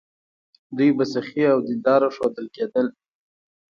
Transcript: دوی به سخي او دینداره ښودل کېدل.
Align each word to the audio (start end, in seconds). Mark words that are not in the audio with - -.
دوی 0.77 0.91
به 0.97 1.05
سخي 1.13 1.43
او 1.53 1.59
دینداره 1.67 2.07
ښودل 2.15 2.47
کېدل. 2.55 2.87